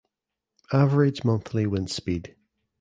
Average 0.73 1.23
monthly 1.23 1.65
windspeed 1.67 2.33